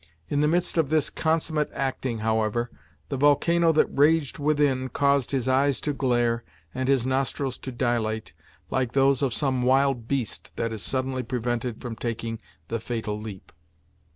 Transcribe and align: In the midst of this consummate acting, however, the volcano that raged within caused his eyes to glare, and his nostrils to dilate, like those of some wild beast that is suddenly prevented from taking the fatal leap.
In 0.29 0.41
the 0.41 0.47
midst 0.47 0.79
of 0.79 0.89
this 0.89 1.11
consummate 1.11 1.69
acting, 1.75 2.21
however, 2.25 2.71
the 3.09 3.17
volcano 3.17 3.71
that 3.73 3.85
raged 3.85 4.39
within 4.39 4.89
caused 4.89 5.29
his 5.29 5.47
eyes 5.47 5.79
to 5.81 5.93
glare, 5.93 6.43
and 6.73 6.89
his 6.89 7.05
nostrils 7.05 7.59
to 7.59 7.71
dilate, 7.71 8.33
like 8.71 8.93
those 8.93 9.21
of 9.21 9.31
some 9.31 9.61
wild 9.61 10.07
beast 10.07 10.53
that 10.55 10.73
is 10.73 10.81
suddenly 10.81 11.21
prevented 11.21 11.79
from 11.83 11.95
taking 11.95 12.39
the 12.67 12.79
fatal 12.79 13.19
leap. 13.19 13.51